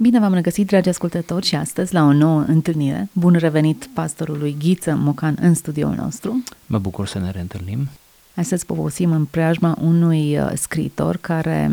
[0.00, 3.08] Bine v-am regăsit, dragi ascultători, și astăzi la o nouă întâlnire.
[3.12, 6.42] Bun revenit pastorului Ghiță Mocan în studioul nostru.
[6.66, 7.88] Mă bucur să ne reîntâlnim.
[8.34, 11.70] Astăzi povestim în preajma unui uh, scriitor care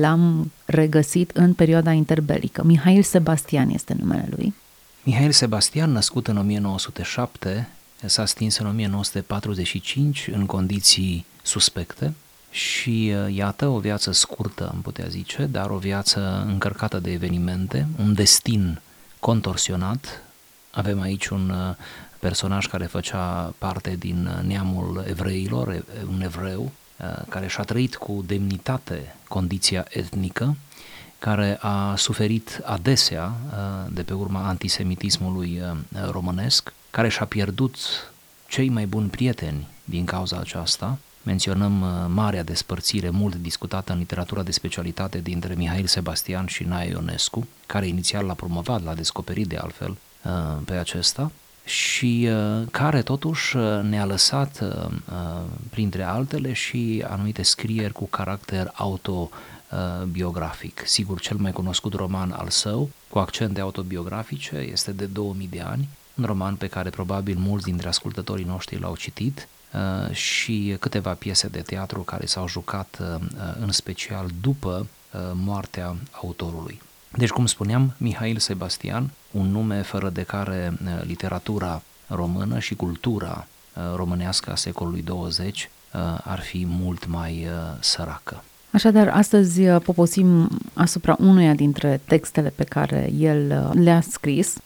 [0.00, 2.62] l-am regăsit în perioada interbelică.
[2.64, 4.54] Mihail Sebastian este numele lui.
[5.02, 7.68] Mihail Sebastian, născut în 1907,
[8.04, 12.12] s-a stins în 1945 în condiții suspecte
[12.54, 17.86] și uh, iată o viață scurtă, am putea zice, dar o viață încărcată de evenimente,
[17.98, 18.80] un destin
[19.20, 20.22] contorsionat.
[20.70, 21.74] Avem aici un uh,
[22.18, 26.72] personaj care făcea parte din uh, neamul evreilor, un evreu,
[27.28, 30.56] care și-a trăit cu demnitate condiția etnică,
[31.18, 33.32] care a suferit adesea
[33.88, 35.62] de pe urma antisemitismului
[36.10, 37.76] românesc, care și-a pierdut
[38.48, 40.98] cei mai buni prieteni din cauza aceasta.
[41.24, 41.72] Menționăm
[42.08, 47.86] marea despărțire mult discutată în literatura de specialitate dintre Mihail Sebastian și Nae Ionescu, care
[47.86, 49.96] inițial l-a promovat, l-a descoperit de altfel
[50.64, 51.30] pe acesta
[51.64, 52.28] și
[52.70, 54.64] care totuși ne-a lăsat,
[55.70, 60.82] printre altele, și anumite scrieri cu caracter autobiografic.
[60.84, 65.88] Sigur, cel mai cunoscut roman al său, cu accente autobiografice, este de 2000 de ani,
[66.14, 69.44] un roman pe care probabil mulți dintre ascultătorii noștri l-au citit uh,
[70.10, 73.20] și câteva piese de teatru care s-au jucat uh,
[73.60, 76.82] în special după uh, moartea autorului.
[77.16, 83.46] Deci, cum spuneam, Mihail Sebastian, un nume fără de care literatura română și cultura
[83.94, 85.70] românească a secolului 20
[86.24, 87.46] ar fi mult mai
[87.80, 88.42] săracă.
[88.70, 94.56] Așadar, astăzi poposim asupra unuia dintre textele pe care el le-a scris,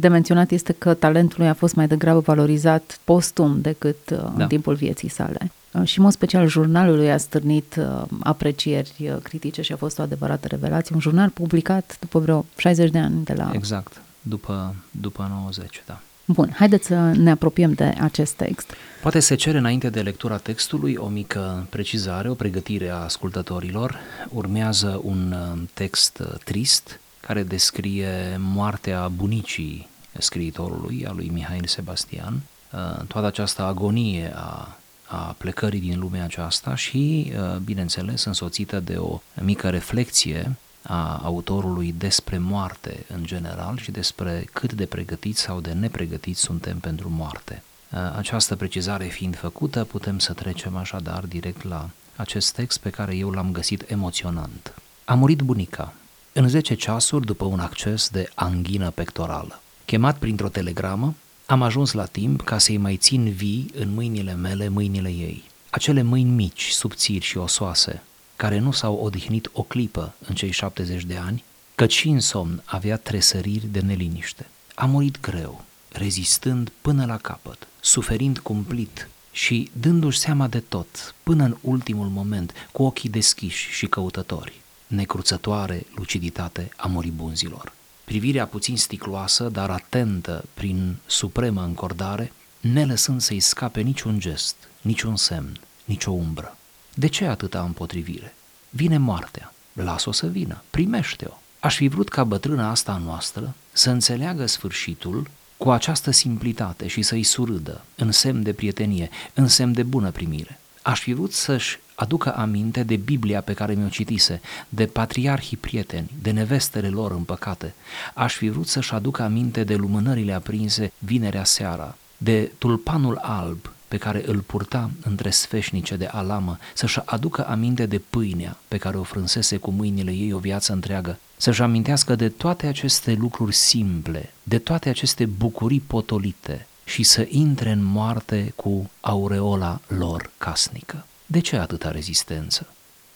[0.00, 4.32] de menționat este că talentul lui a fost mai degrabă valorizat postum decât uh, da.
[4.36, 5.50] în timpul vieții sale.
[5.72, 9.98] Uh, și, în mod special, jurnalul lui a stârnit uh, aprecieri critice și a fost
[9.98, 10.94] o adevărată revelație.
[10.94, 13.50] Un jurnal publicat după vreo 60 de ani de la...
[13.52, 16.00] Exact, după, după 90, da.
[16.24, 18.72] Bun, haideți să ne apropiem de acest text.
[19.02, 23.98] Poate se cere înainte de lectura textului o mică precizare, o pregătire a ascultătorilor.
[24.28, 25.34] Urmează un
[25.74, 32.40] text trist, care descrie moartea bunicii scriitorului, a lui Mihail Sebastian,
[32.72, 38.96] uh, toată această agonie a, a plecării din lumea aceasta și, uh, bineînțeles, însoțită de
[38.96, 45.60] o mică reflexie a autorului despre moarte în general și despre cât de pregătiți sau
[45.60, 47.62] de nepregătiți suntem pentru moarte.
[47.92, 53.16] Uh, această precizare fiind făcută, putem să trecem așadar direct la acest text pe care
[53.16, 54.74] eu l-am găsit emoționant.
[55.04, 55.94] A murit bunica,
[56.38, 59.60] în 10 ceasuri după un acces de anghină pectorală.
[59.84, 61.14] Chemat printr-o telegramă,
[61.46, 65.44] am ajuns la timp ca să-i mai țin vii în mâinile mele mâinile ei.
[65.70, 68.02] Acele mâini mici, subțiri și osoase,
[68.36, 71.44] care nu s-au odihnit o clipă în cei 70 de ani,
[71.74, 74.46] căci și în somn avea tresăriri de neliniște.
[74.74, 81.44] A murit greu, rezistând până la capăt, suferind cumplit și dându-și seama de tot, până
[81.44, 87.72] în ultimul moment, cu ochii deschiși și căutători necruțătoare luciditate a moribunzilor.
[88.04, 95.60] Privirea puțin sticloasă, dar atentă prin supremă încordare, nelăsând să-i scape niciun gest, niciun semn,
[95.84, 96.56] nicio umbră.
[96.94, 98.34] De ce atâta împotrivire?
[98.70, 101.32] Vine moartea, las-o să vină, primește-o.
[101.60, 107.22] Aș fi vrut ca bătrâna asta noastră să înțeleagă sfârșitul cu această simplitate și să-i
[107.22, 110.60] surâdă în semn de prietenie, în semn de bună primire.
[110.82, 116.10] Aș fi vrut să-și aducă aminte de Biblia pe care mi-o citise, de patriarhii prieteni,
[116.22, 117.74] de nevestele lor împăcate.
[118.14, 123.96] Aș fi vrut să-și aducă aminte de lumânările aprinse vinerea seara, de tulpanul alb pe
[123.96, 129.02] care îl purta între sfeșnice de alamă, să-și aducă aminte de pâinea pe care o
[129.02, 134.58] frânsese cu mâinile ei o viață întreagă, să-și amintească de toate aceste lucruri simple, de
[134.58, 141.06] toate aceste bucurii potolite și să intre în moarte cu aureola lor casnică.
[141.30, 142.66] De ce atâta rezistență?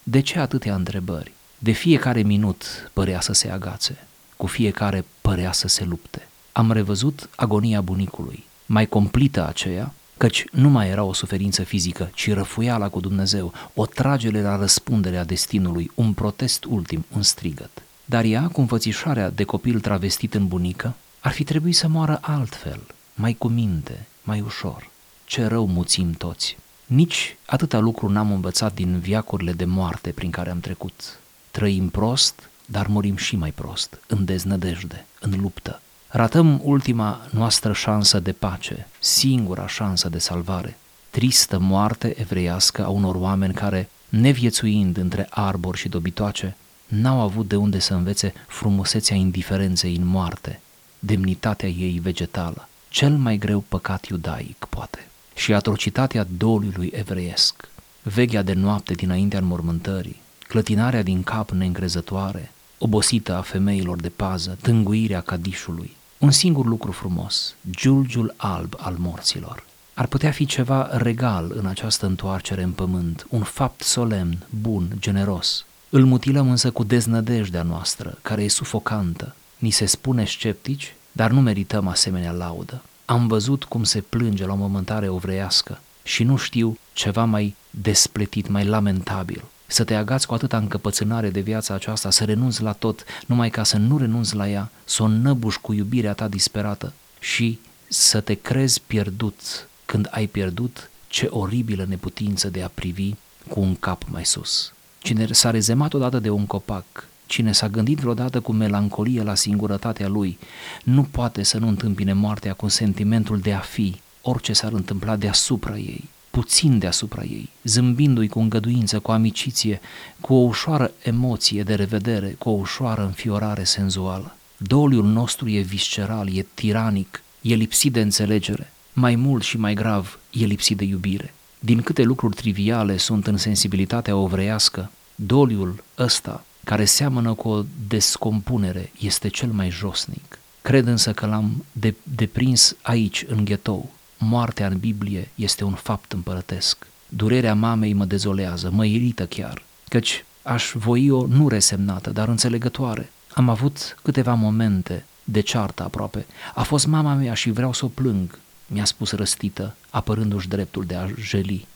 [0.02, 1.32] De ce atâtea întrebări?
[1.58, 4.06] De fiecare minut părea să se agațe,
[4.36, 6.28] cu fiecare părea să se lupte.
[6.52, 12.32] Am revăzut agonia bunicului, mai complită aceea, căci nu mai era o suferință fizică, ci
[12.32, 17.82] răfuiala cu Dumnezeu, o tragere la răspundere a destinului, un protest ultim, un strigăt.
[18.04, 22.80] Dar ea, cu înfățișarea de copil travestit în bunică, Ar fi trebuit să moară altfel,
[23.14, 24.90] mai cu minte, mai ușor.
[25.24, 26.56] Ce rău muțim toți.
[26.86, 31.18] Nici atâta lucru n-am învățat din viacurile de moarte prin care am trecut.
[31.50, 35.80] Trăim prost, dar murim și mai prost, în deznădejde, în luptă.
[36.08, 40.76] Ratăm ultima noastră șansă de pace, singura șansă de salvare.
[41.10, 46.56] Tristă moarte evreiască a unor oameni care, neviețuind între arbori și dobitoace,
[46.86, 50.60] n-au avut de unde să învețe frumusețea indiferenței în moarte,
[50.98, 57.68] demnitatea ei vegetală, cel mai greu păcat iudaic, poate, și atrocitatea doliului evreiesc,
[58.02, 65.20] veghea de noapte dinaintea înmormântării, clătinarea din cap neîncrezătoare, obosită a femeilor de pază, tânguirea
[65.20, 65.96] cadișului.
[66.18, 69.64] Un singur lucru frumos, giulgiul alb al morților.
[69.94, 75.64] Ar putea fi ceva regal în această întoarcere în pământ, un fapt solemn, bun, generos.
[75.88, 79.34] Îl mutilăm însă cu deznădejdea noastră, care e sufocantă.
[79.58, 82.82] Ni se spune sceptici, dar nu merităm asemenea laudă.
[83.04, 88.48] Am văzut cum se plânge la o momentare ovreiască și nu știu ceva mai despletit,
[88.48, 93.04] mai lamentabil să te agați cu atâta încăpățânare de viața aceasta, să renunți la tot,
[93.26, 97.58] numai ca să nu renunți la ea, să o năbuși cu iubirea ta disperată și
[97.88, 103.14] să te crezi pierdut când ai pierdut ce oribilă neputință de a privi
[103.48, 104.72] cu un cap mai sus.
[104.98, 110.08] Cine s-a rezemat odată de un copac, cine s-a gândit vreodată cu melancolie la singurătatea
[110.08, 110.38] lui,
[110.84, 115.76] nu poate să nu întâmpine moartea cu sentimentul de a fi, orice s-ar întâmpla deasupra
[115.76, 119.80] ei puțin deasupra ei, zâmbindu-i cu îngăduință, cu amiciție,
[120.20, 124.36] cu o ușoară emoție de revedere, cu o ușoară înfiorare senzuală.
[124.56, 128.72] Doliul nostru e visceral, e tiranic, e lipsit de înțelegere.
[128.92, 131.34] Mai mult și mai grav, e lipsit de iubire.
[131.58, 138.92] Din câte lucruri triviale sunt în sensibilitatea ovreiască, doliul ăsta, care seamănă cu o descompunere,
[138.98, 140.38] este cel mai josnic.
[140.62, 143.90] Cred însă că l-am de- deprins aici, în ghetou,
[144.24, 146.86] Moartea în Biblie este un fapt împărătesc.
[147.08, 153.10] Durerea mamei mă dezolează, mă irită chiar, căci aș voi-o nu resemnată, dar înțelegătoare.
[153.34, 156.26] Am avut câteva momente de ceartă aproape.
[156.54, 160.94] A fost mama mea și vreau să o plâng, mi-a spus răstită, apărându-și dreptul de
[160.94, 161.66] a jeli.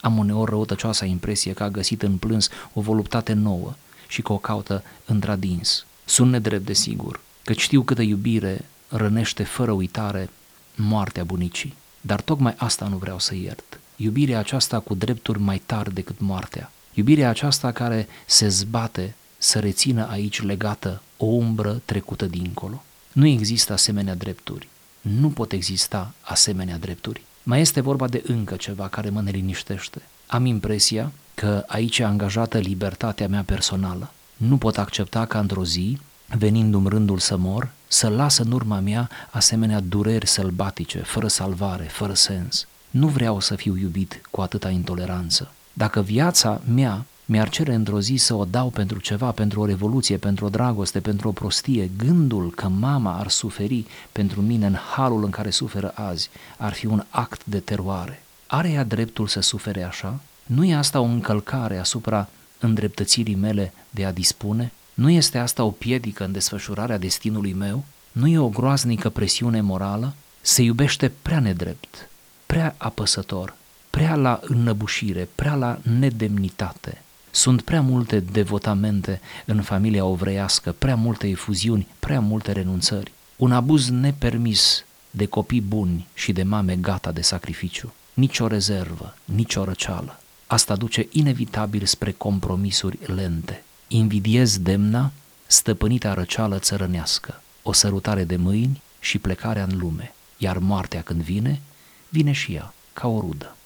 [0.00, 3.74] Am uneori răutăcioasa impresie că a găsit în plâns o voluptate nouă
[4.14, 5.86] și că o caută întradins.
[6.04, 10.30] Sunt nedrept de sigur, că știu câtă iubire rănește fără uitare
[10.74, 11.74] moartea bunicii.
[12.00, 13.80] Dar tocmai asta nu vreau să iert.
[13.96, 16.72] Iubirea aceasta cu drepturi mai tari decât moartea.
[16.92, 22.82] Iubirea aceasta care se zbate să rețină aici legată o umbră trecută dincolo.
[23.12, 24.68] Nu există asemenea drepturi.
[25.00, 27.22] Nu pot exista asemenea drepturi.
[27.42, 30.02] Mai este vorba de încă ceva care mă neliniștește.
[30.26, 34.10] Am impresia că aici e angajată libertatea mea personală.
[34.36, 35.98] Nu pot accepta ca într-o zi,
[36.28, 42.14] venind-mi rândul să mor, să lasă în urma mea asemenea dureri sălbatice, fără salvare, fără
[42.14, 42.66] sens.
[42.90, 45.50] Nu vreau să fiu iubit cu atâta intoleranță.
[45.72, 50.16] Dacă viața mea mi-ar cere într-o zi să o dau pentru ceva, pentru o revoluție,
[50.16, 55.24] pentru o dragoste, pentru o prostie, gândul că mama ar suferi pentru mine în halul
[55.24, 58.22] în care suferă azi ar fi un act de teroare.
[58.46, 60.20] Are ea dreptul să sufere așa?
[60.46, 64.72] Nu e asta o încălcare asupra îndreptățirii mele de a dispune?
[64.94, 67.84] Nu este asta o piedică în desfășurarea destinului meu?
[68.12, 70.14] Nu e o groaznică presiune morală?
[70.40, 72.08] Se iubește prea nedrept,
[72.46, 73.54] prea apăsător,
[73.90, 77.02] prea la înnăbușire, prea la nedemnitate.
[77.30, 83.12] Sunt prea multe devotamente în familia ovreiască, prea multe efuziuni, prea multe renunțări.
[83.36, 87.92] Un abuz nepermis de copii buni și de mame gata de sacrificiu.
[88.14, 90.18] Nici o rezervă, nici o răceală.
[90.46, 95.12] Asta duce inevitabil spre compromisuri lente invidiez demna,
[95.46, 101.60] stăpânita răceală țărănească, o sărutare de mâini și plecarea în lume, iar moartea când vine,
[102.08, 103.56] vine și ea, ca o rudă.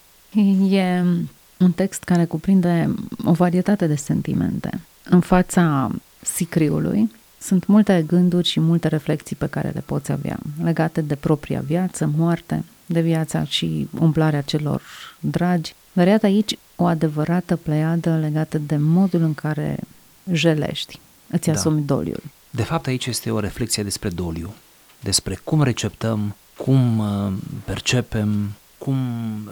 [0.69, 1.03] E
[1.57, 2.95] un text care cuprinde
[3.25, 4.79] o varietate de sentimente.
[5.03, 11.01] În fața sicriului sunt multe gânduri și multe reflexii pe care le poți avea, legate
[11.01, 14.81] de propria viață, moarte, de viața și umplarea celor
[15.19, 15.73] dragi.
[15.93, 19.79] Dar iată aici o adevărată pleiadă legată de modul în care
[20.31, 21.51] jelești, îți da.
[21.51, 22.23] asumi doliul.
[22.49, 24.53] De fapt, aici este o reflexie despre doliu,
[24.99, 27.33] despre cum receptăm, cum uh,
[27.65, 28.97] percepem, cum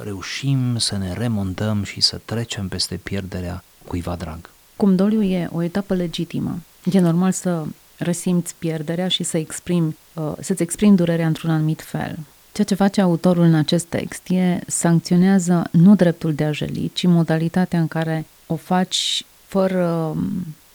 [0.04, 4.50] reușim să ne remontăm și să trecem peste pierderea cuiva drag.
[4.76, 6.60] Cum doliu e o etapă legitimă.
[6.92, 7.64] E normal să
[7.98, 12.20] resimți pierderea și să exprimi, uh, să-ți exprimi durerea într-un anumit fel.
[12.58, 17.06] Ceea ce face autorul în acest text e sancționează nu dreptul de a jeli, ci
[17.06, 20.16] modalitatea în care o faci fără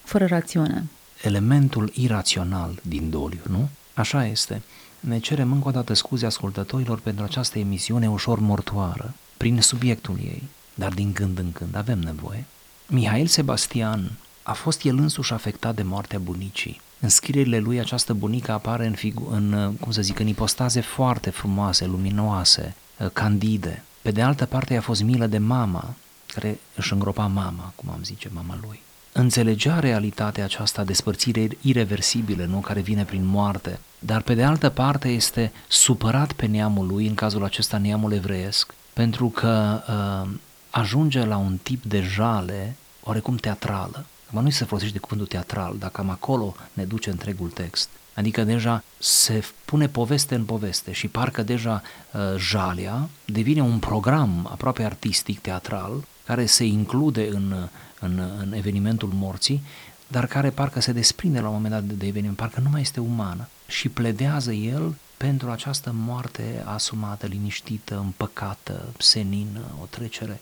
[0.02, 0.84] fără rațiune.
[1.22, 3.68] Elementul irațional din doliu, nu?
[3.94, 4.62] Așa este.
[5.00, 10.42] ne cerem încă o dată scuze ascultătorilor pentru această emisiune ușor mortoară, prin subiectul ei,
[10.74, 12.44] dar din când în când avem nevoie.
[12.86, 14.12] Mihail Sebastian
[14.42, 16.80] a fost el însuși afectat de moartea bunicii.
[17.02, 21.30] În scrierile lui această bunică apare în, figu- în, cum să zic, în ipostaze foarte
[21.30, 22.74] frumoase, luminoase,
[23.12, 23.82] candide.
[24.02, 25.94] Pe de altă parte a fost milă de mama,
[26.26, 28.82] care își îngropa mama, cum am zice, mama lui.
[29.12, 35.08] Înțelegea realitatea aceasta, despărțire irreversibilă, nu, care vine prin moarte, dar pe de altă parte
[35.08, 40.30] este supărat pe neamul lui, în cazul acesta neamul evreiesc, pentru că uh,
[40.70, 44.04] ajunge la un tip de jale oarecum teatrală.
[44.32, 47.88] Acum nu se folosește de cuvântul teatral, dacă cam acolo ne duce întregul text.
[48.14, 54.48] Adică deja se pune poveste în poveste și parcă deja uh, jalia devine un program
[54.50, 57.68] aproape artistic, teatral, care se include în,
[58.00, 59.62] în, în evenimentul morții,
[60.06, 62.80] dar care parcă se desprinde la un moment dat de, de eveniment, parcă nu mai
[62.80, 70.40] este umană și pledează el pentru această moarte asumată, liniștită, împăcată, senină, o trecere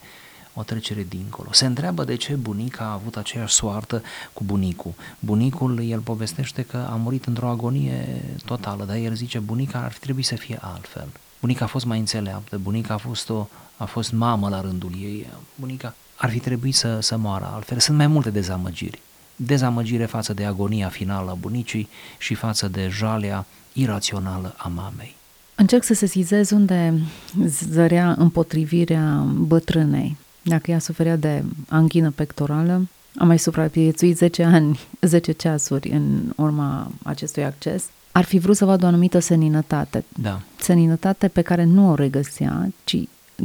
[0.55, 1.53] o trecere dincolo.
[1.53, 4.03] Se întreabă de ce bunica a avut aceeași soartă
[4.33, 4.93] cu bunicul.
[5.19, 9.99] Bunicul, el povestește că a murit într-o agonie totală, dar el zice bunica ar fi
[9.99, 11.09] trebuit să fie altfel.
[11.41, 15.27] Bunica a fost mai înțeleaptă, bunica a fost, o, a fost mamă la rândul ei,
[15.55, 17.79] bunica ar fi trebuit să, să moară altfel.
[17.79, 19.01] Sunt mai multe dezamăgiri.
[19.37, 21.89] Dezamăgire față de agonia finală a bunicii
[22.19, 25.15] și față de jalea irațională a mamei.
[25.55, 27.01] Încerc să sesizez unde
[27.47, 30.17] zărea împotrivirea bătrânei.
[30.43, 36.91] Dacă ea suferea de anghină pectorală, a mai supraviețuit 10 ani, 10 ceasuri în urma
[37.03, 40.05] acestui acces, ar fi vrut să vadă o anumită seninătate.
[40.21, 40.41] Da.
[40.57, 42.97] Seninătate pe care nu o regăsea, ci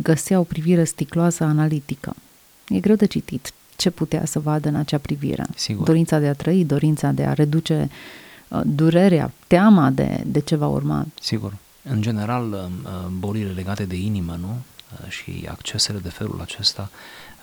[0.01, 2.15] găsea o privire sticloasă analitică.
[2.67, 5.45] E greu de citit ce putea să vadă în acea privire.
[5.55, 5.85] Sigur.
[5.85, 7.89] Dorința de a trăi, dorința de a reduce
[8.47, 11.05] uh, durerea, teama de, de ce va urma.
[11.21, 11.57] Sigur.
[11.89, 14.57] În general, uh, bolile legate de inimă, nu?
[15.03, 16.89] Uh, și accesele de felul acesta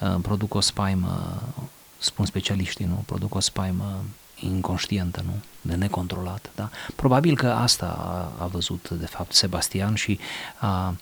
[0.00, 1.42] uh, produc o spaimă,
[1.99, 3.02] spun specialiștii, nu?
[3.06, 4.04] Produc o spaimă
[4.40, 5.32] inconștientă, nu?
[5.61, 6.71] De necontrolat, da?
[6.97, 10.18] Probabil că asta a, a văzut, de fapt, Sebastian și
[10.59, 10.94] a,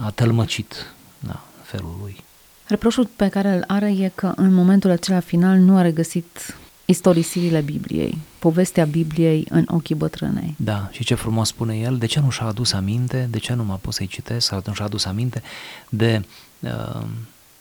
[0.00, 2.24] a tălmăcit, da, felul lui.
[2.66, 7.60] Reproșul pe care îl are e că în momentul acela final nu a regăsit istorisirile
[7.60, 10.54] Bibliei, povestea Bibliei în ochii bătrânei.
[10.56, 13.64] Da, și ce frumos spune el, de ce nu și-a adus aminte, de ce nu
[13.64, 15.42] m-a pus să-i citesc, sau nu și-a adus aminte
[15.88, 16.24] de,
[16.60, 17.02] uh,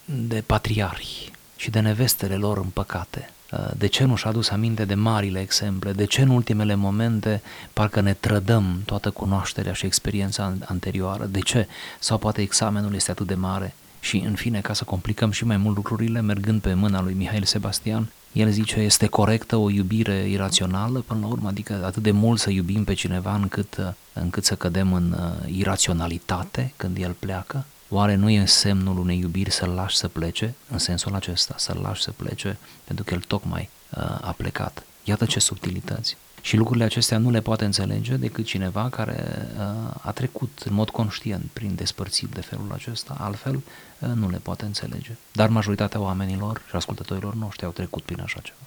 [0.05, 3.29] de patriarhi și de nevestele lor împăcate.
[3.51, 5.91] Uh, de ce nu și-a adus aminte de marile exemple?
[5.91, 7.41] De ce în ultimele momente
[7.73, 11.25] parcă ne trădăm toată cunoașterea și experiența anterioară?
[11.25, 11.67] De ce?
[11.99, 13.75] Sau poate examenul este atât de mare?
[13.99, 17.43] Și în fine, ca să complicăm și mai mult lucrurile, mergând pe mâna lui Mihail
[17.43, 22.39] Sebastian, el zice, este corectă o iubire irațională până la urmă, adică atât de mult
[22.39, 27.65] să iubim pe cineva încât, încât să cădem în uh, iraționalitate când el pleacă?
[27.89, 32.01] Oare nu e semnul unei iubiri să-l lași să plece, în sensul acesta, să-l lași
[32.01, 34.83] să plece, pentru că el tocmai uh, a plecat?
[35.03, 36.17] Iată ce subtilități.
[36.45, 40.89] Și lucrurile acestea nu le poate înțelege decât cineva care uh, a trecut în mod
[40.89, 45.11] conștient prin despărțiri de felul acesta, altfel uh, nu le poate înțelege.
[45.31, 48.57] Dar majoritatea oamenilor și ascultătorilor noștri au trecut prin așa ceva.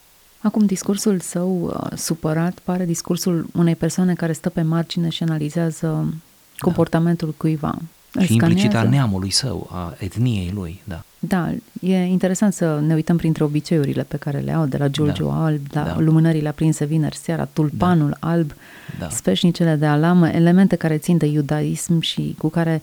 [0.41, 6.15] Acum, discursul său uh, supărat pare discursul unei persoane care stă pe margine și analizează
[6.59, 7.35] comportamentul da.
[7.37, 7.79] cuiva.
[8.21, 11.03] Și implicit al neamului său, a etniei lui, da.
[11.29, 15.27] Da, e interesant să ne uităm printre obiceiurile pe care le au, de la Giurgiu
[15.27, 15.45] da.
[15.45, 15.97] Alb, la da.
[15.99, 18.29] lumânările aprinse vineri seara, tulpanul da.
[18.29, 18.55] alb,
[18.99, 19.09] da.
[19.09, 22.83] speșnicele de alamă, elemente care țin de iudaism și cu care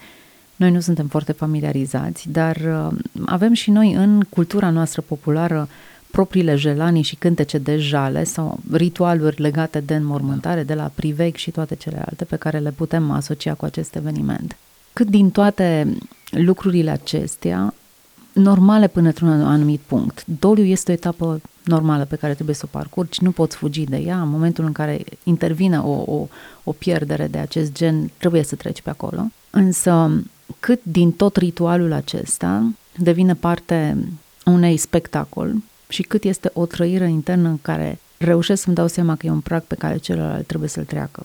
[0.56, 5.68] noi nu suntem foarte familiarizați, dar uh, avem și noi în cultura noastră populară
[6.12, 10.74] propriile jelanii și cântece de jale sau ritualuri legate de înmormântare, da.
[10.74, 14.58] de la priveg și toate celelalte pe care le putem asocia cu acest eveniment.
[14.94, 15.98] Cât din toate
[16.30, 17.74] lucrurile acestea
[18.34, 20.24] normale până într-un anumit punct.
[20.40, 23.98] Doliu este o etapă normală pe care trebuie să o parcurgi, nu poți fugi de
[23.98, 24.22] ea.
[24.22, 26.28] În momentul în care intervine o, o,
[26.64, 29.22] o pierdere de acest gen, trebuie să treci pe acolo.
[29.50, 30.24] Însă,
[30.60, 33.98] cât din tot ritualul acesta devine parte
[34.46, 35.56] unei spectacol
[35.88, 39.40] și cât este o trăire internă în care reușesc să-mi dau seama că e un
[39.40, 41.24] prag pe care celălalt trebuie să-l treacă.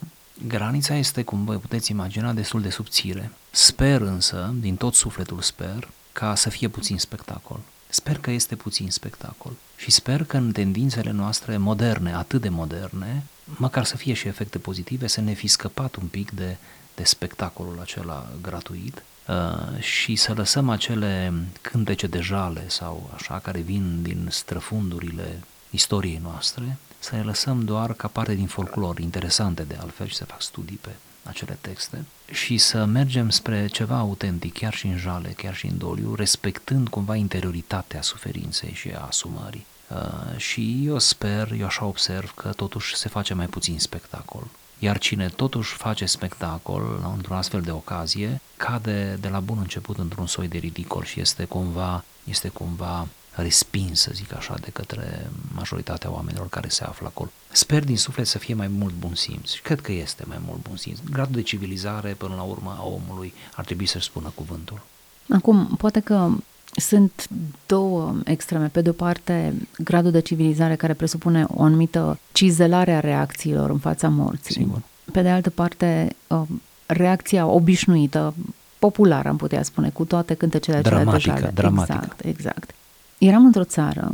[0.48, 3.32] Granița este, cum vă puteți imagina, destul de subțire.
[3.50, 5.88] Sper însă, din tot sufletul sper,
[6.18, 7.60] ca să fie puțin spectacol.
[7.88, 13.22] Sper că este puțin spectacol și sper că în tendințele noastre moderne, atât de moderne,
[13.44, 16.56] măcar să fie și efecte pozitive, să ne fi scăpat un pic de,
[16.94, 23.60] de spectacolul acela gratuit uh, și să lăsăm acele cântece de jale sau așa care
[23.60, 29.76] vin din străfundurile istoriei noastre, să le lăsăm doar ca parte din folclor, interesante de
[29.80, 30.90] altfel și să fac studii pe
[31.22, 35.78] acele texte și să mergem spre ceva autentic, chiar și în jale, chiar și în
[35.78, 39.66] doliu, respectând cumva interioritatea suferinței și a asumării.
[39.88, 44.46] Uh, și eu sper, eu așa observ că totuși se face mai puțin spectacol.
[44.78, 50.26] Iar cine totuși face spectacol într-o astfel de ocazie, cade de la bun început într-un
[50.26, 53.08] soi de ridicol și este cumva, este cumva
[53.42, 57.30] respins, să zic așa, de către majoritatea oamenilor care se află acolo.
[57.52, 60.62] Sper din suflet să fie mai mult bun simț și cred că este mai mult
[60.62, 60.98] bun simț.
[61.10, 64.80] Gradul de civilizare, până la urmă, a omului ar trebui să-și spună cuvântul.
[65.28, 66.28] Acum, poate că
[66.76, 67.28] sunt
[67.66, 68.66] două extreme.
[68.66, 73.78] Pe de o parte, gradul de civilizare care presupune o anumită cizelare a reacțiilor în
[73.78, 74.54] fața morții.
[74.54, 74.82] Sigur.
[75.12, 76.42] Pe de altă parte, uh,
[76.86, 78.34] reacția obișnuită,
[78.78, 81.52] populară, am putea spune, cu toate cântecele acelea Dramatică, de jale.
[81.54, 81.94] dramatică.
[81.94, 82.74] Exact, exact.
[83.18, 84.10] Eram într-o țară,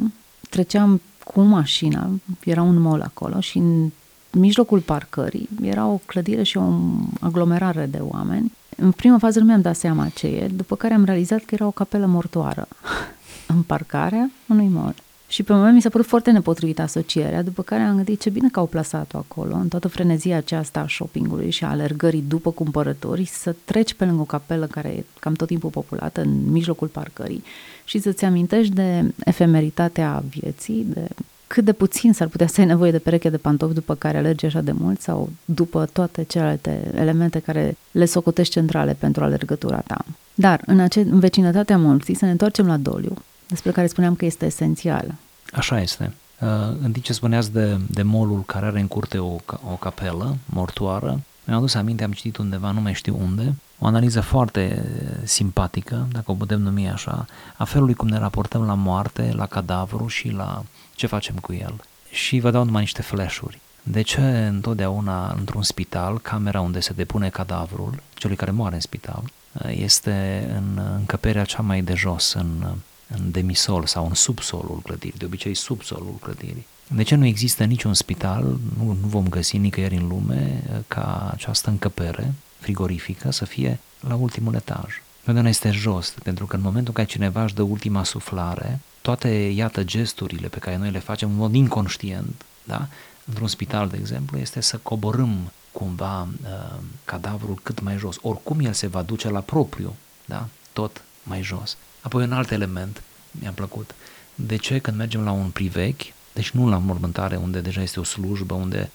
[0.50, 2.10] treceam cu mașina,
[2.44, 3.90] era un mall acolo și în
[4.30, 6.72] mijlocul parcării era o clădire și o
[7.20, 8.52] aglomerare de oameni.
[8.76, 11.66] În prima fază nu mi-am dat seama ce e, după care am realizat că era
[11.66, 12.68] o capelă mortoară
[13.54, 14.94] în parcarea unui mall.
[15.28, 18.48] Și pe moment mi s-a părut foarte nepotrivită asocierea, după care am gândit ce bine
[18.48, 23.24] că au plasat-o acolo, în toată frenezia aceasta a shoppingului și a alergării după cumpărători,
[23.24, 27.44] să treci pe lângă o capelă care e cam tot timpul populată, în mijlocul parcării,
[27.84, 31.08] și să-ți amintești de efemeritatea vieții, de
[31.46, 34.46] cât de puțin s-ar putea să ai nevoie de pereche de pantofi după care alergi
[34.46, 40.04] așa de mult sau după toate celelalte elemente care le socotești centrale pentru alergătura ta.
[40.34, 43.14] Dar în, ace- în vecinătatea morții să ne întoarcem la doliu,
[43.54, 45.14] despre care spuneam că este esențial.
[45.52, 46.12] Așa este.
[46.40, 46.48] Uh,
[46.82, 49.36] în timp ce spuneați de, de molul care are în curte o,
[49.70, 54.20] o capelă mortoară, mi-am adus aminte, am citit undeva, nu mai știu unde, o analiză
[54.20, 54.84] foarte
[55.24, 60.06] simpatică, dacă o putem numi așa, a felului cum ne raportăm la moarte, la cadavru
[60.06, 60.62] și la
[60.94, 61.74] ce facem cu el.
[62.10, 63.60] Și vă dau numai niște flash-uri.
[63.82, 69.22] De ce întotdeauna într-un spital, camera unde se depune cadavrul, celui care moare în spital,
[69.68, 72.64] este în încăperea cea mai de jos, în,
[73.08, 76.66] în demisol sau în subsolul clădirii, de obicei subsolul clădirii.
[76.88, 81.70] De ce nu există niciun spital, nu, nu vom găsi nicăieri în lume ca această
[81.70, 85.02] încăpere frigorifică să fie la ultimul etaj?
[85.24, 89.28] Pentru este jos, pentru că în momentul în care cineva își dă ultima suflare, toate,
[89.28, 92.88] iată, gesturile pe care noi le facem în mod inconștient, da?
[93.24, 98.16] într-un spital, de exemplu, este să coborâm cumva uh, cadavrul cât mai jos.
[98.20, 100.48] Oricum el se va duce la propriu, da?
[100.72, 101.76] tot mai jos.
[102.04, 103.94] Apoi un alt element mi-a plăcut.
[104.34, 108.04] De ce când mergem la un privech, deci nu la mormântare unde deja este o
[108.04, 108.90] slujbă, unde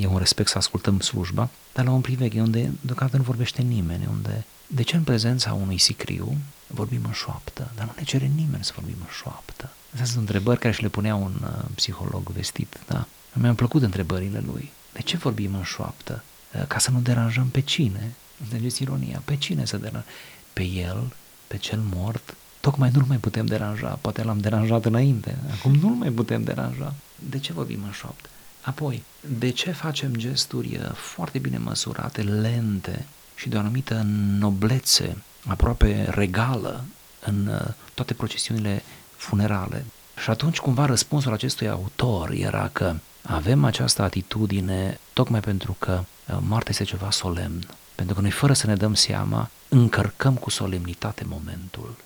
[0.00, 4.06] e un respect să ascultăm slujba, dar la un privech unde deocamdată nu vorbește nimeni,
[4.10, 8.64] unde de ce în prezența unui sicriu vorbim în șoaptă, dar nu ne cere nimeni
[8.64, 9.72] să vorbim în șoaptă?
[9.90, 13.06] Astea sunt întrebări care și le punea un uh, psiholog vestit, da?
[13.32, 14.72] Mi-au plăcut întrebările lui.
[14.92, 16.24] De ce vorbim în șoaptă?
[16.54, 18.14] Uh, ca să nu deranjăm pe cine?
[18.40, 19.22] Înțelegeți ironia?
[19.24, 20.10] Pe cine să deranjăm?
[20.52, 21.12] Pe el?
[21.46, 22.34] Pe cel mort?
[22.60, 26.94] Tocmai nu-l mai putem deranja, poate l-am deranjat înainte, acum nu-l mai putem deranja.
[27.28, 28.28] De ce vorbim în șoaptă?
[28.60, 29.02] Apoi,
[29.38, 34.02] de ce facem gesturi uh, foarte bine măsurate, lente și de o anumită
[34.38, 36.84] noblețe aproape regală
[37.20, 38.82] în uh, toate procesiunile
[39.16, 39.84] funerale.
[40.22, 46.36] Și atunci cumva răspunsul acestui autor era că avem această atitudine tocmai pentru că uh,
[46.40, 51.24] moartea este ceva solemn, pentru că noi fără să ne dăm seama încărcăm cu solemnitate
[51.28, 51.96] momentul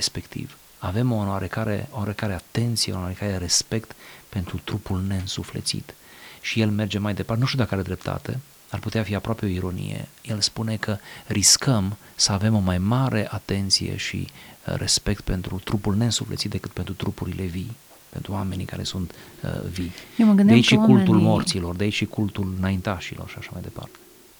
[0.00, 0.56] respectiv.
[0.78, 3.90] Avem o oarecare, o oarecare atenție, un oarecare respect
[4.28, 5.94] pentru trupul neînsuflețit.
[6.40, 8.38] Și el merge mai departe, nu știu dacă are dreptate,
[8.70, 10.08] ar putea fi aproape o ironie.
[10.22, 15.94] El spune că riscăm să avem o mai mare atenție și uh, respect pentru trupul
[15.94, 17.76] neînsuflețit decât pentru trupurile vii,
[18.08, 19.92] pentru oamenii care sunt uh, vii.
[20.16, 21.28] Eu mă de aici și cultul oamenii...
[21.28, 23.98] morților, de aici și cultul înaintașilor și așa mai departe.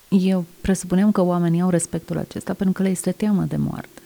[0.09, 4.00] Eu presupuneam că oamenii au respectul acesta pentru că le este teamă de moarte.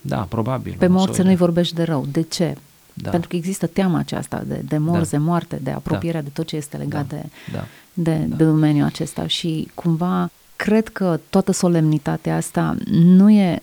[0.00, 0.74] Da, probabil.
[0.78, 2.06] Pe morți să nu-i vorbești de rău.
[2.12, 2.56] De ce?
[2.94, 3.10] Da.
[3.10, 5.16] Pentru că există teama aceasta de, de morți, Da.
[5.18, 7.16] de moarte, de apropierea de tot ce este legat Da.
[7.16, 7.64] de, Da.
[7.92, 8.36] de, Da.
[8.36, 13.62] de domeniul acesta și cumva cred că toată solemnitatea asta nu e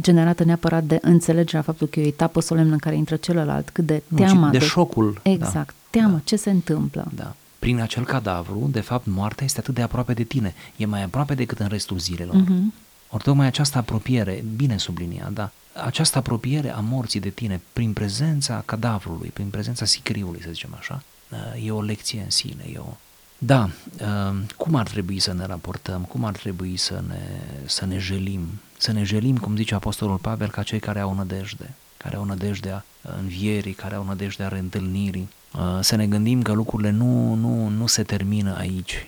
[0.00, 3.86] generată neapărat de înțelegerea faptului că e o etapă solemnă în care intră celălalt, cât
[3.86, 5.20] de Nu, ci teama de șocul.
[5.22, 6.20] Exact, teamă, Da.
[6.24, 7.10] ce se întâmplă.
[7.14, 7.34] Da.
[7.58, 10.54] Prin acel cadavru, de fapt, moartea este atât de aproape de tine.
[10.76, 12.34] E mai aproape decât în restul zilelor.
[12.34, 12.72] Mhm.
[13.10, 15.50] Ori tocmai această apropiere, bine subliniat, da,
[15.84, 21.02] această apropiere a morții de tine prin prezența cadavrului, prin prezența sicriului, să zicem așa,
[21.64, 22.96] e o lecție în sine, e o...
[23.38, 23.70] Da,
[24.56, 27.20] cum ar trebui să ne raportăm, cum ar trebui să ne,
[27.64, 28.46] să ne jelim,
[28.78, 32.84] să ne jelim, cum zice Apostolul Pavel, ca cei care au nădejde, care au nădejdea
[33.20, 35.28] învierii, care au nădejdea reîntâlnirii,
[35.80, 39.06] să ne gândim că lucrurile nu, nu, nu se termină aici.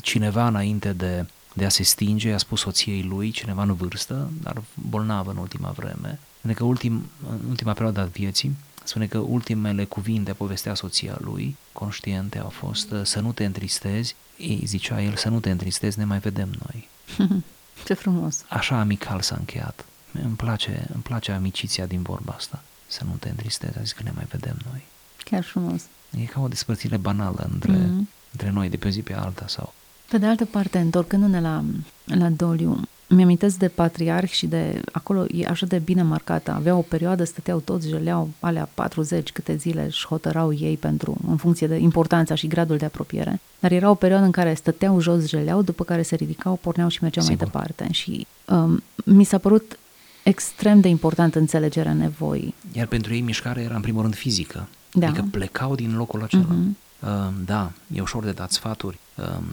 [0.00, 1.26] Cineva înainte de
[1.56, 5.70] de a se stinge, a spus soției lui, cineva în vârstă, dar bolnavă în ultima
[5.70, 11.18] vreme, spune că ultim, în ultima perioadă a vieții, spune că ultimele cuvinte povestea soția
[11.20, 15.98] lui, conștiente, au fost să nu te întristezi, ei zicea el să nu te întristezi,
[15.98, 16.88] ne mai vedem noi.
[17.86, 18.44] Ce frumos!
[18.48, 19.84] Așa amical s-a încheiat.
[20.22, 22.62] Îmi place, îmi place amiciția din vorba asta.
[22.86, 24.84] Să nu te întristezi, a zis că ne mai vedem noi.
[25.24, 25.82] Chiar frumos.
[26.20, 28.30] E ca o despărțire banală între, mm-hmm.
[28.32, 29.74] între noi de pe o zi pe alta sau...
[30.08, 31.64] Pe de altă parte, întorcându-ne la,
[32.04, 36.50] la doliu, mi-amintesc de patriarhi și de acolo e așa de bine marcată.
[36.50, 41.36] Avea o perioadă, stăteau toți, jeleau alea 40 câte zile și hotărau ei pentru, în
[41.36, 43.40] funcție de importanța și gradul de apropiere.
[43.58, 46.98] Dar era o perioadă în care stăteau jos, jeleau, după care se ridicau, porneau și
[47.02, 47.40] mergeau Sigur.
[47.40, 47.92] mai departe.
[47.92, 49.78] Și um, mi s-a părut
[50.22, 52.54] extrem de important înțelegerea nevoii.
[52.72, 54.68] Iar pentru ei mișcarea era în primul rând fizică.
[54.92, 55.06] Da.
[55.06, 56.44] Adică plecau din locul acela.
[56.44, 56.84] Uh-huh.
[57.00, 59.05] Uh, da, e ușor de dat sfaturi, uh,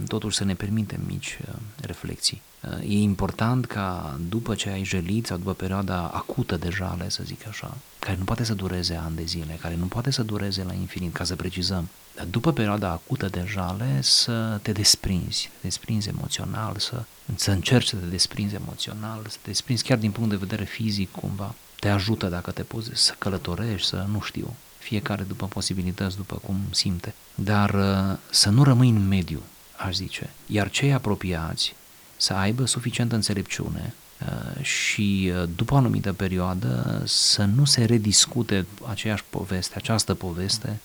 [0.07, 2.41] totuși să ne permitem mici uh, reflexii.
[2.61, 7.23] Uh, e important ca după ce ai jelit sau după perioada acută de jale, să
[7.25, 10.63] zic așa, care nu poate să dureze ani de zile, care nu poate să dureze
[10.63, 15.67] la infinit, ca să precizăm, dar după perioada acută de jale să te desprinzi, te
[15.67, 17.03] desprinzi emoțional, să,
[17.35, 21.11] să încerci să te desprinzi emoțional, să te desprinzi chiar din punct de vedere fizic
[21.11, 21.55] cumva.
[21.79, 26.59] Te ajută dacă te poți să călătorești, să nu știu, fiecare după posibilități, după cum
[26.71, 27.13] simte.
[27.35, 29.41] Dar uh, să nu rămâi în mediu,
[29.85, 30.29] aș zice.
[30.45, 31.75] Iar cei apropiați
[32.17, 38.65] să aibă suficientă înțelepciune uh, și uh, după o anumită perioadă să nu se rediscute
[38.89, 40.79] aceeași poveste, această poveste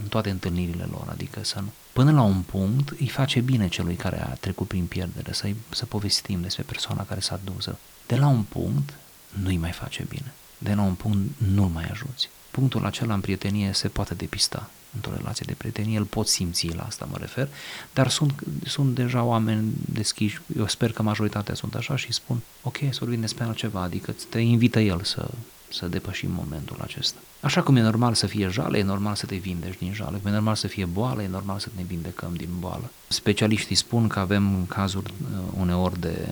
[0.00, 1.72] în toate întâlnirile lor, adică să nu.
[1.92, 5.86] Până la un punct îi face bine celui care a trecut prin pierdere, să, să
[5.86, 7.68] povestim despre persoana care s-a dus.
[8.06, 8.94] De la un punct
[9.28, 10.32] nu îi mai face bine.
[10.58, 15.12] De la un punct nu-l mai ajuți punctul acela în prietenie se poate depista într-o
[15.16, 17.48] relație de prietenie, îl pot simți, la asta mă refer,
[17.92, 22.76] dar sunt, sunt deja oameni deschiși, eu sper că majoritatea sunt așa și spun, ok,
[22.76, 25.30] să vorbim despre altceva, adică te invită el să,
[25.68, 27.18] să depășim momentul acesta.
[27.40, 30.30] Așa cum e normal să fie jale, e normal să te vindești din jale, cum
[30.30, 32.90] e normal să fie boală, e normal să ne vindecăm din boală.
[33.08, 36.28] Specialiștii spun că avem cazuri uh, uneori de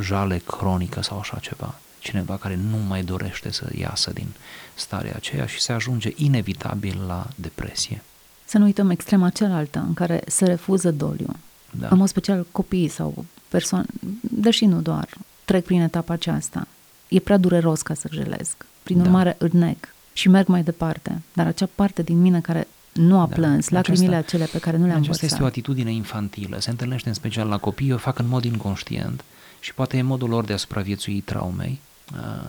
[0.00, 1.74] jale cronică sau așa ceva
[2.04, 4.26] cineva care nu mai dorește să iasă din
[4.74, 8.02] starea aceea și se ajunge inevitabil la depresie.
[8.44, 11.36] Să nu uităm extrema cealaltă în care se refuză doliu.
[11.70, 11.88] Da.
[11.90, 13.86] În mod special copiii sau persoane,
[14.20, 15.08] deși nu doar,
[15.44, 16.66] trec prin etapa aceasta.
[17.08, 18.66] E prea dureros ca să gelesc.
[18.82, 19.02] Prin da.
[19.02, 19.76] urmare, îl neg
[20.12, 21.22] și merg mai departe.
[21.32, 23.34] Dar acea parte din mine care nu a da.
[23.34, 25.30] plâns, lacrimile aceasta, acele pe care nu le-am Aceasta vărsat.
[25.30, 29.24] este o atitudine infantilă, se întâlnește în special la copii, o fac în mod inconștient
[29.60, 31.93] și poate e modul lor de a supraviețui traumei Uh,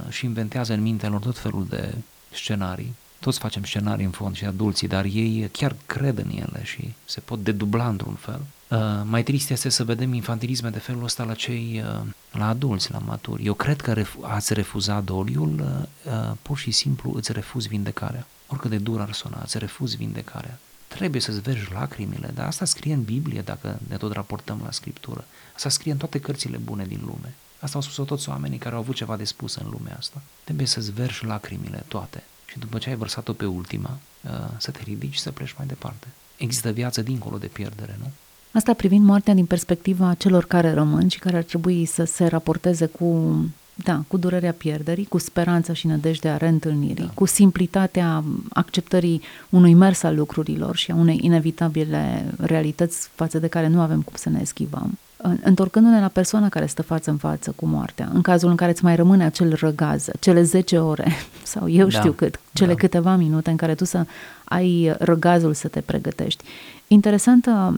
[0.10, 1.96] și inventează în mintea lor tot felul de
[2.34, 2.94] scenarii.
[3.20, 7.20] Toți facem scenarii în fond și adulții, dar ei chiar cred în ele și se
[7.20, 8.41] pot dedubla într-un fel.
[8.68, 12.91] Uh, mai trist este să vedem infantilisme de felul ăsta la cei, uh, la adulți,
[12.91, 13.46] la maturi.
[13.46, 18.28] Eu cred că ref- ați refuzat doliul, uh, uh, pur și simplu îți refuzi vindecarea.
[18.48, 20.60] Oricât de dur ar suna, îți refuzi vindecarea.
[20.88, 25.26] Trebuie să-ți vergi lacrimile, dar asta scrie în Biblie dacă ne tot raportăm la Scriptură.
[25.56, 27.34] Asta scrie în toate cărțile bune din lume.
[27.65, 30.21] Asta au spus-o toți oamenii care au avut ceva de spus în lumea asta.
[30.43, 34.80] Trebuie să-ți verși lacrimile toate și după ce ai vărsat-o pe ultima, uh, să te
[34.84, 36.08] ridici și să pleci mai departe.
[36.38, 38.12] Există viață dincolo de pierdere, nu?
[38.51, 42.86] Asta privind moartea din perspectiva celor care rămân și care ar trebui să se raporteze
[42.86, 43.36] cu,
[43.75, 47.12] da, cu durerea pierderii, cu speranța și nădejdea reîntâlnirii, da.
[47.13, 53.67] cu simplitatea acceptării unui mers al lucrurilor și a unei inevitabile realități față de care
[53.67, 54.97] nu avem cum să ne eschivăm
[55.44, 58.84] întorcându-ne la persoana care stă față în față cu moartea, în cazul în care îți
[58.84, 61.12] mai rămâne acel răgaz, cele 10 ore
[61.44, 62.80] sau eu da, știu cât, cele da.
[62.80, 64.06] câteva minute în care tu să
[64.44, 66.44] ai răgazul să te pregătești.
[66.88, 67.76] Interesantă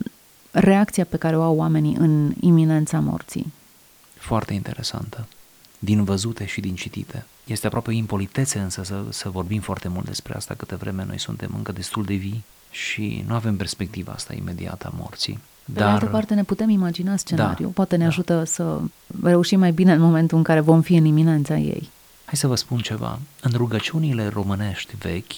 [0.52, 3.54] reacția pe care o au oamenii în iminența morții.
[4.16, 5.28] Foarte interesantă.
[5.80, 7.26] Din văzute și din citite.
[7.46, 11.20] Este aproape o impolitețe însă să, să vorbim foarte mult despre asta câte vreme noi
[11.20, 15.40] suntem încă destul de vii și nu avem perspectiva asta imediată a morții.
[15.74, 18.10] Pe Dar, de altă parte ne putem imagina scenariul, da, poate ne da.
[18.10, 18.80] ajută să
[19.24, 21.90] reușim mai bine în momentul în care vom fi în iminența ei.
[22.26, 23.20] Hai să vă spun ceva.
[23.42, 25.32] În rugăciunile românești vechi,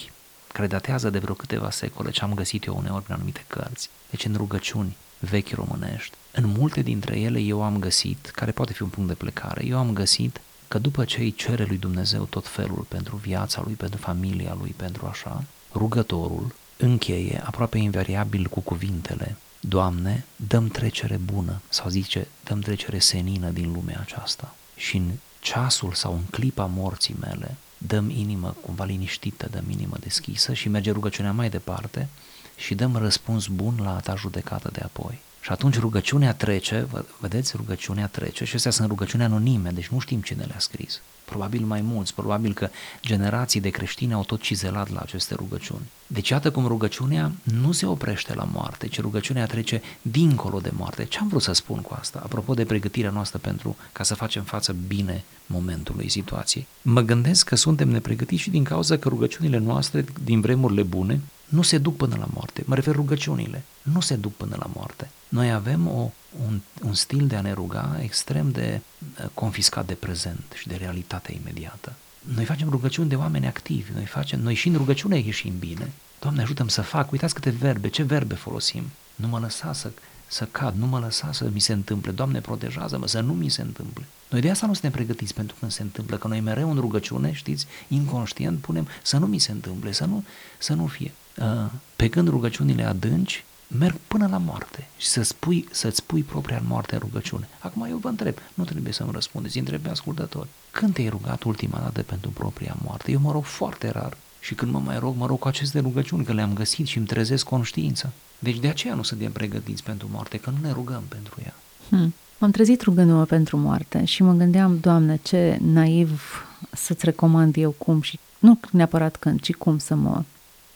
[0.52, 4.24] care datează de vreo câteva secole, ce am găsit eu uneori prin anumite cărți, deci
[4.24, 8.88] în rugăciuni vechi românești, în multe dintre ele eu am găsit, care poate fi un
[8.88, 12.86] punct de plecare, eu am găsit că după ce îi cere lui Dumnezeu tot felul
[12.88, 20.24] pentru viața lui, pentru familia lui, pentru așa, rugătorul încheie aproape invariabil cu cuvintele Doamne,
[20.36, 24.54] dăm trecere bună, sau zice, dăm trecere senină din lumea aceasta.
[24.76, 30.52] Și în ceasul sau în clipa morții mele, dăm inimă cumva liniștită, dăm inimă deschisă
[30.54, 32.08] și merge rugăciunea mai departe
[32.56, 35.20] și dăm răspuns bun la ta judecată de apoi.
[35.40, 36.86] Și atunci rugăciunea trece,
[37.18, 41.00] vedeți, rugăciunea trece și astea sunt rugăciuni anonime, deci nu știm cine le-a scris.
[41.24, 42.68] Probabil mai mulți, probabil că
[43.00, 45.90] generații de creștini au tot cizelat la aceste rugăciuni.
[46.06, 51.04] Deci iată cum rugăciunea nu se oprește la moarte, ci rugăciunea trece dincolo de moarte.
[51.04, 52.20] Ce am vrut să spun cu asta?
[52.22, 56.66] Apropo de pregătirea noastră pentru ca să facem față bine momentului, situației.
[56.82, 61.62] Mă gândesc că suntem nepregătiți și din cauza că rugăciunile noastre din vremurile bune nu
[61.62, 62.62] se duc până la moarte.
[62.66, 63.64] Mă refer rugăciunile.
[63.82, 65.10] Nu se duc până la moarte.
[65.30, 66.10] Noi avem o,
[66.46, 68.80] un, un stil de a ne ruga extrem de
[69.20, 71.92] uh, confiscat de prezent și de realitatea imediată.
[72.34, 75.92] Noi facem rugăciuni de oameni activi, noi, facem, noi și în rugăciune ieșim bine.
[76.20, 78.82] Doamne, ajutăm să fac, uitați câte verbe, ce verbe folosim.
[79.14, 79.90] Nu mă lăsa să,
[80.26, 82.10] să cad, nu mă lăsa să mi se întâmple.
[82.10, 84.04] Doamne, protejează-mă să nu mi se întâmple.
[84.28, 87.32] Noi de asta nu suntem pregătiți pentru când se întâmplă, că noi mereu în rugăciune,
[87.32, 90.24] știți, inconștient punem să nu mi se întâmple, să nu,
[90.58, 91.12] să nu fie.
[91.36, 93.44] Uh, pe când rugăciunile adânci
[93.78, 97.48] merg până la moarte și să spui, să-ți pui propria moarte în rugăciune.
[97.58, 100.48] Acum eu vă întreb, nu trebuie să-mi răspundeți, întreb pe ascultători.
[100.70, 103.10] Când te-ai rugat ultima dată pentru propria moarte?
[103.10, 106.24] Eu mă rog foarte rar și când mă mai rog, mă rog cu aceste rugăciuni,
[106.24, 108.10] că le-am găsit și îmi trezesc conștiința.
[108.38, 111.54] Deci de aceea nu suntem pregătiți pentru moarte, că nu ne rugăm pentru ea.
[111.88, 112.14] Hmm.
[112.38, 116.22] M-am trezit rugându-mă pentru moarte și mă gândeam, Doamne, ce naiv
[116.70, 120.22] să-ți recomand eu cum și nu neapărat când, ci cum să mă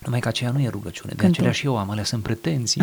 [0.05, 2.81] numai că aceea nu e rugăciune, de aceea și eu am, alea sunt pretenții.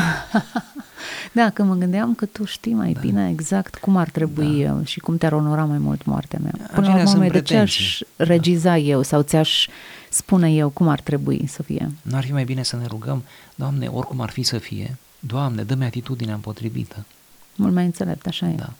[1.32, 3.00] da, că mă gândeam că tu știi mai da.
[3.00, 4.80] bine exact cum ar trebui da.
[4.84, 6.52] și cum te-ar onora mai mult moartea mea.
[6.72, 8.76] Până acelea la urmă, de ce aș regiza da.
[8.76, 9.66] eu sau ți-aș
[10.08, 11.90] spune eu cum ar trebui să fie?
[12.02, 15.62] Nu ar fi mai bine să ne rugăm, Doamne, oricum ar fi să fie, Doamne,
[15.62, 17.04] dă-mi atitudinea împotrivită.
[17.56, 18.54] Mult mai înțelept, așa e.
[18.54, 18.72] Da.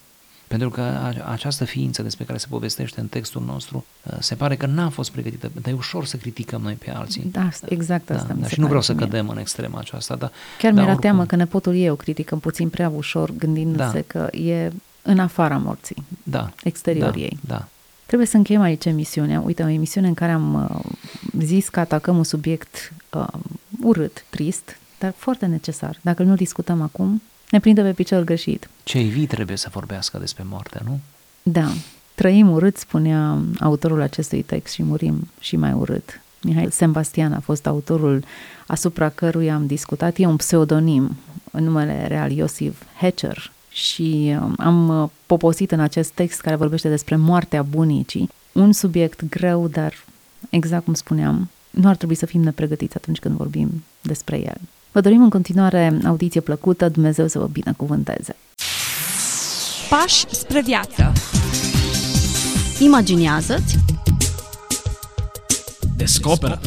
[0.52, 4.66] Pentru că această ființă despre care se povestește în textul nostru uh, se pare că
[4.66, 7.28] n-a fost pregătită, dar e ușor să criticăm noi pe alții.
[7.32, 10.16] Da, exact asta da, mi da, se Și nu vreau să cădem în extrema aceasta.
[10.16, 11.02] Da, Chiar mi-era oricum...
[11.02, 14.20] teamă că nepotul eu criticăm puțin prea ușor, gândindu-se da.
[14.20, 17.38] că e în afara morții, da, exterior da, ei.
[17.46, 17.68] Da.
[18.06, 19.40] Trebuie să încheiem aici emisiunea.
[19.40, 20.92] Uite, o emisiune în care am uh,
[21.44, 23.26] zis că atacăm un subiect uh,
[23.82, 25.98] urât, trist, dar foarte necesar.
[26.00, 28.68] Dacă nu discutăm acum, ne prinde pe picior greșit.
[28.82, 31.00] Cei vii trebuie să vorbească despre moarte, nu?
[31.42, 31.68] Da.
[32.14, 36.20] Trăim urât, spunea autorul acestui text și murim și mai urât.
[36.42, 38.24] Mihai Sebastian a fost autorul
[38.66, 40.18] asupra căruia am discutat.
[40.18, 41.16] E un pseudonim,
[41.50, 46.88] în numele real Iosif Hecher și um, am uh, poposit în acest text care vorbește
[46.88, 48.28] despre moartea bunicii.
[48.52, 50.04] Un subiect greu, dar
[50.50, 54.60] exact cum spuneam, nu ar trebui să fim nepregătiți atunci când vorbim despre el.
[54.92, 58.36] Vă dorim în continuare audiție plăcută, Dumnezeu să vă binecuvânteze.
[59.88, 61.12] Pași spre viață.
[62.78, 63.78] Imaginează-ți.
[65.96, 66.60] Descoperă.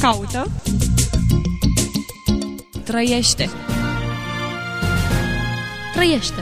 [0.00, 0.50] Caută.
[2.84, 3.50] Trăiește.
[5.94, 6.40] Trăiește.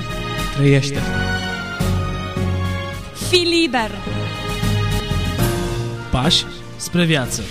[0.56, 0.98] Trăiește.
[3.28, 3.90] Fii liber.
[6.10, 6.44] Pași
[6.76, 7.42] spre viață